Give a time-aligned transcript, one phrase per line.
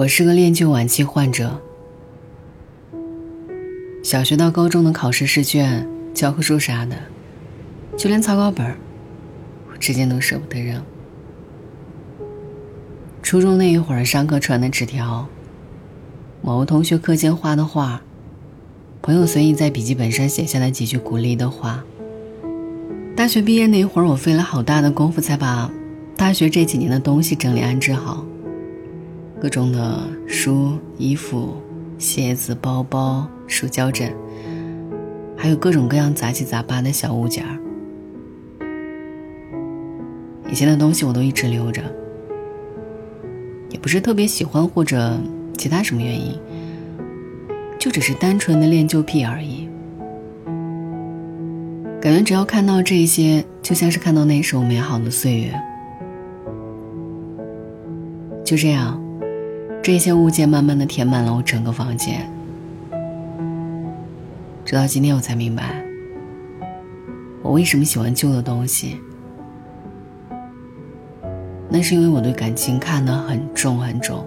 [0.00, 1.60] 我是个恋旧晚期患者。
[4.02, 6.96] 小学到高中的考试试卷、教科书啥的，
[7.98, 8.78] 就连草稿本儿，
[9.70, 10.82] 我至今都舍不得扔。
[13.22, 15.28] 初中那一会儿，上课传的纸条，
[16.40, 18.00] 某个同学课间画的画，
[19.02, 21.84] 朋友随意在笔记本上写下的几句鼓励的话。
[23.14, 25.70] 大学毕业那一会儿，我费了好大的功夫才把
[26.16, 28.24] 大学这几年的东西整理安置好，
[29.40, 31.56] 各种的书、衣服、
[31.98, 33.28] 鞋子、包包。
[33.52, 34.14] 书胶枕，
[35.36, 37.58] 还有各种各样杂七杂八的小物件儿。
[40.48, 41.82] 以前的东西我都一直留着，
[43.70, 45.18] 也不是特别喜欢或者
[45.58, 46.38] 其他什么原因，
[47.76, 49.68] 就只是单纯的恋旧癖而已。
[52.00, 55.52] 感觉只要看到这些，就像是看到那时候美好的岁月。
[58.44, 59.02] 就这样，
[59.92, 62.30] 这些物件慢慢的填满了我整个房间。
[64.64, 65.82] 直到今天，我才明白，
[67.42, 69.00] 我为什么喜欢旧的东西。
[71.68, 74.24] 那是因为我对感情看得很重很重。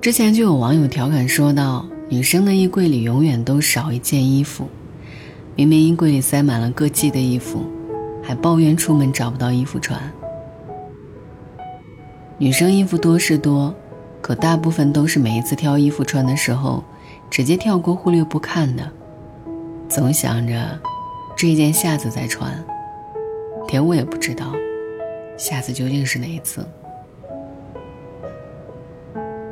[0.00, 4.66] 之前就有网友调侃说道：“女生的衣柜里永远都少一件衣服，
[5.54, 7.62] 明明衣柜里塞满了各季的衣服，
[8.24, 10.02] 还抱怨出门找不到衣服穿。
[12.42, 13.72] 女生衣服多是多，
[14.20, 16.82] 可大部分都是每一次挑衣服穿的时候。”
[17.30, 18.90] 直接跳过、忽略不看的，
[19.88, 20.78] 总想着
[21.34, 22.52] 这一件下次再穿，
[23.68, 24.52] 连我也不知道
[25.38, 26.66] 下次究竟是哪一次。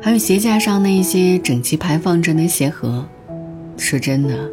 [0.00, 3.04] 还有鞋架上那一些整齐排放着的鞋盒，
[3.76, 4.48] 说真的，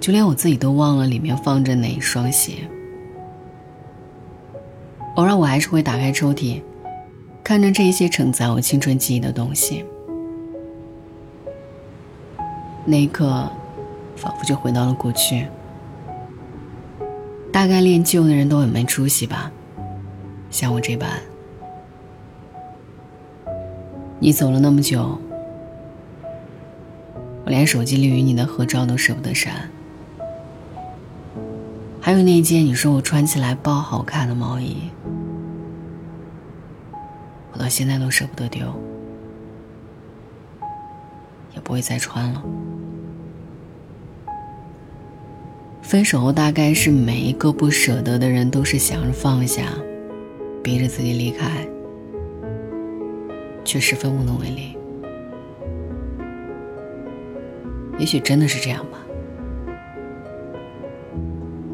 [0.00, 2.54] 就连我自己都忘了里面放着哪一双鞋。
[5.14, 6.60] 偶尔我还是会打开抽屉，
[7.48, 9.82] 看着这些承载我青春记忆的东西。
[12.84, 13.50] 那一刻，
[14.16, 15.46] 仿佛就回到了过去。
[17.50, 19.50] 大概恋旧的人都很没出息吧，
[20.50, 21.08] 像我这般。
[24.18, 25.18] 你走了那么久，
[27.46, 29.70] 我连手机里与你的合照都舍不得删。
[31.98, 34.90] 还有那件你说我穿起来爆好看的毛衣，
[37.58, 38.66] 到现在都舍不得丢，
[41.54, 42.42] 也不会再穿了。
[45.82, 49.64] 分手后，大概是每一个不舍得的人都是想着放下，
[50.62, 51.66] 逼着自己离开，
[53.64, 54.76] 却十分无能为力。
[57.98, 58.98] 也许真的是这样吧。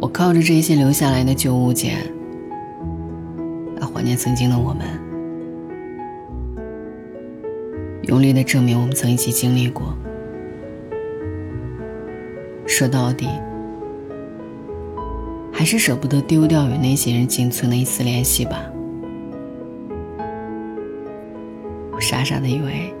[0.00, 1.98] 我靠着这些留下来的旧物件，
[3.76, 4.97] 来怀念曾经的我们，
[8.08, 9.96] 用力的证明我们曾一起经历过。
[12.66, 13.28] 说到底。
[15.50, 18.62] 还是舍不得丢掉与那些人仅存的一丝联系吧。
[21.90, 22.94] 我傻傻的以为，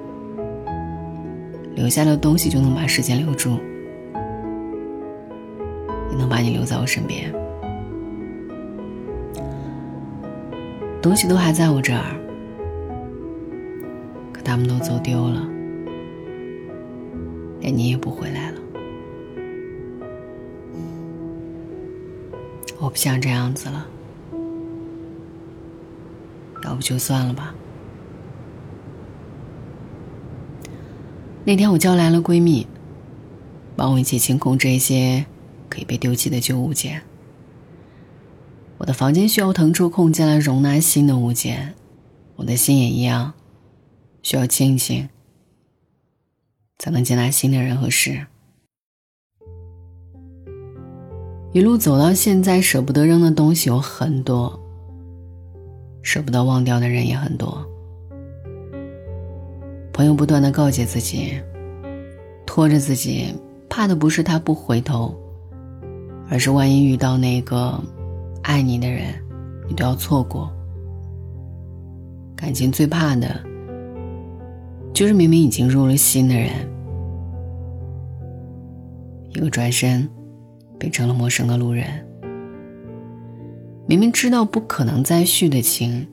[1.76, 3.60] 留下的东西就能把时间留住，
[6.10, 7.32] 也能把你留在我身边。
[11.00, 12.17] 东西都还在我这儿，
[14.48, 15.46] 他们都走丢了，
[17.60, 18.58] 连你也不回来了。
[22.80, 23.86] 我不想这样子了，
[26.64, 27.54] 要不就算了吧。
[31.44, 32.66] 那天我叫来了闺蜜，
[33.76, 35.26] 帮我一起清空这些
[35.68, 37.02] 可以被丢弃的旧物件。
[38.78, 41.74] 我的房间需要腾出空间来容纳新的物件，
[42.36, 43.34] 我的心也一样，
[44.22, 45.08] 需要清醒，
[46.78, 48.26] 才能接纳新的人和事。
[51.52, 54.60] 一路走到现在，舍不得扔的东西有很多，
[56.02, 57.66] 舍不得忘掉的人也很多。
[59.92, 61.40] 朋友不断的告诫自己，
[62.46, 63.34] 拖着自己，
[63.68, 65.16] 怕的不是他不回头，
[66.28, 67.82] 而是万一遇到那个
[68.42, 69.14] 爱你的人，
[69.66, 70.52] 你都要错过。
[72.36, 73.42] 感情最怕的，
[74.98, 76.50] 就是明明已经入了心的人，
[79.28, 80.08] 一个转身。
[80.76, 81.86] 变成了陌生的路人。
[83.86, 86.08] 明明知道不可能再续的情，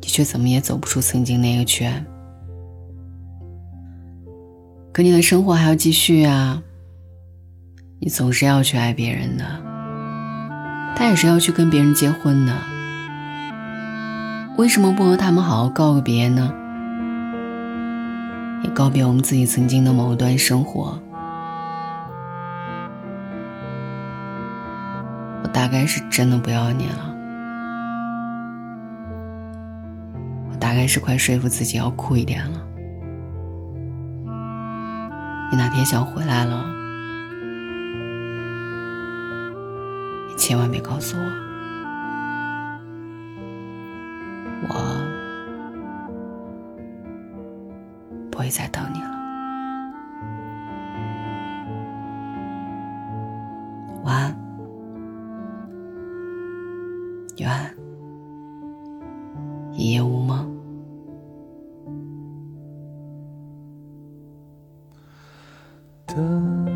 [0.00, 2.06] 你却怎么也走不出曾经那个圈。
[4.92, 6.62] 可你的生活还要继续啊，
[7.98, 9.44] 你总是要去爱别人的，
[10.94, 12.56] 他也是要去跟别人结婚的。
[14.56, 16.52] 为什么不和他们好好告个别呢？
[18.62, 20.98] 也告别我们自己曾经的某一段生活。
[25.42, 27.14] 我大概是真的不要你了，
[30.50, 32.62] 我大概是快说服自己要酷一点了。
[35.50, 36.64] 你哪天想回来了，
[40.28, 41.22] 你千万别告诉我，
[44.68, 44.74] 我
[48.32, 49.10] 不会再等你了，
[54.02, 54.34] 晚安，
[57.36, 57.76] 永安，
[59.74, 60.50] 一夜无梦。
[66.06, 66.71] 的。